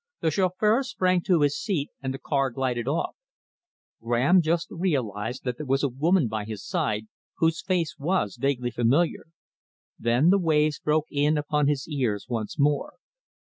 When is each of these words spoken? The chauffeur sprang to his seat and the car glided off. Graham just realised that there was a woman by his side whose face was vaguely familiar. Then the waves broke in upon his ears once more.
The 0.21 0.31
chauffeur 0.31 0.81
sprang 0.81 1.21
to 1.25 1.41
his 1.41 1.55
seat 1.55 1.91
and 2.01 2.11
the 2.11 2.17
car 2.17 2.49
glided 2.49 2.87
off. 2.87 3.15
Graham 4.01 4.41
just 4.41 4.65
realised 4.71 5.43
that 5.43 5.57
there 5.57 5.65
was 5.67 5.83
a 5.83 5.89
woman 5.89 6.27
by 6.27 6.43
his 6.45 6.65
side 6.65 7.05
whose 7.37 7.61
face 7.61 7.97
was 7.99 8.35
vaguely 8.41 8.71
familiar. 8.71 9.25
Then 9.99 10.31
the 10.31 10.39
waves 10.39 10.79
broke 10.79 11.05
in 11.11 11.37
upon 11.37 11.67
his 11.67 11.87
ears 11.87 12.25
once 12.27 12.57
more. 12.57 12.95